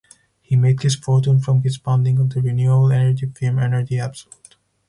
He 0.41 0.55
made 0.55 0.81
his 0.81 0.95
fortune 0.95 1.37
from 1.41 1.61
his 1.61 1.77
founding 1.77 2.17
of 2.17 2.31
the 2.31 2.41
renewable 2.41 2.91
energy 2.91 3.31
firm 3.39 3.59
Energy 3.59 3.99
Absolute. 3.99 4.55